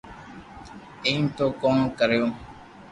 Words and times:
ايم 1.05 1.23
ٿي 1.35 1.45
ڪون 1.61 1.77
ڪريو 1.97 2.25